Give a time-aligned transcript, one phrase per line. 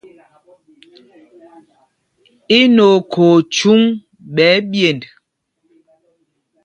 [2.57, 3.99] Í nɛ okhǒ o chúŋ phūs
[4.33, 5.03] ɓɛ̌ ɛ́ɓyend?